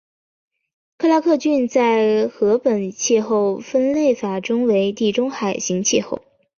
[0.97, 6.23] 克拉克郡在柯本气候分类法中为地中海型气候。